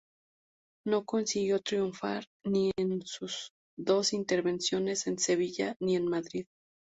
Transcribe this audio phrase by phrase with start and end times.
[0.91, 6.47] No consiguió triunfar ni en sus dos intervenciones en Sevilla ni en Madrid.